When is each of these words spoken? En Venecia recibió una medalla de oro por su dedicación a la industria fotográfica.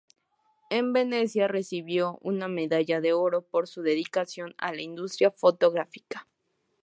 En 0.71 0.93
Venecia 0.93 1.47
recibió 1.47 2.17
una 2.23 2.47
medalla 2.47 3.01
de 3.01 3.13
oro 3.13 3.43
por 3.43 3.67
su 3.67 3.83
dedicación 3.83 4.55
a 4.57 4.73
la 4.73 4.81
industria 4.81 5.29
fotográfica. 5.29 6.27